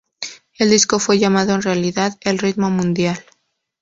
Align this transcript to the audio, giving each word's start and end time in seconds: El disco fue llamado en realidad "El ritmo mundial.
El 0.57 0.71
disco 0.71 0.97
fue 0.97 1.19
llamado 1.19 1.53
en 1.53 1.61
realidad 1.61 2.17
"El 2.21 2.39
ritmo 2.39 2.71
mundial. 2.71 3.23